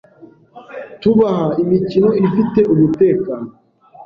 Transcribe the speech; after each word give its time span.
tubaha 1.01 1.47
imikino 1.63 2.09
ifite 2.25 2.59
umutekano, 2.73 3.47